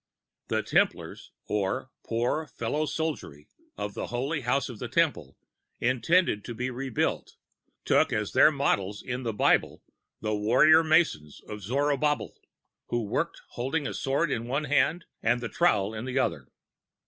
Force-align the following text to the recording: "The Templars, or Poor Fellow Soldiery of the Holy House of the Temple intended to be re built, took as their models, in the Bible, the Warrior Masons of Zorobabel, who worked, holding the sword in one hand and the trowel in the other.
"The 0.47 0.63
Templars, 0.63 1.31
or 1.45 1.91
Poor 2.03 2.47
Fellow 2.47 2.87
Soldiery 2.87 3.47
of 3.77 3.93
the 3.93 4.07
Holy 4.07 4.41
House 4.41 4.67
of 4.67 4.79
the 4.79 4.87
Temple 4.87 5.37
intended 5.79 6.43
to 6.43 6.55
be 6.55 6.71
re 6.71 6.89
built, 6.89 7.35
took 7.85 8.11
as 8.11 8.31
their 8.33 8.51
models, 8.51 9.03
in 9.03 9.21
the 9.21 9.31
Bible, 9.31 9.83
the 10.19 10.33
Warrior 10.35 10.83
Masons 10.83 11.39
of 11.47 11.61
Zorobabel, 11.61 12.33
who 12.87 13.03
worked, 13.03 13.43
holding 13.49 13.83
the 13.83 13.93
sword 13.93 14.31
in 14.31 14.47
one 14.47 14.63
hand 14.63 15.05
and 15.21 15.39
the 15.39 15.49
trowel 15.49 15.93
in 15.93 16.05
the 16.05 16.17
other. 16.17 16.47